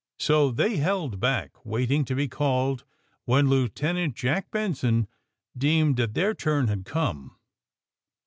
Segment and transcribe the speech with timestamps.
[0.17, 2.85] So they held back, waiting to be called
[3.25, 5.07] when Lieutenant Jack Benson
[5.55, 7.35] deemed that their turn had come.